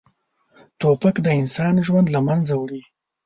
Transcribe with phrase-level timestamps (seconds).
[0.79, 2.81] توپک د انسان ژوند له منځه وړي.